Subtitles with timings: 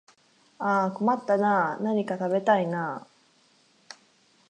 [0.57, 3.07] ああ困ったなあ、何か食べたいなあ